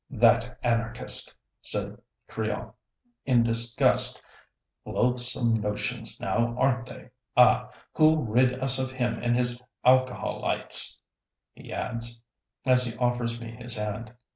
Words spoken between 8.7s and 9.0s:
of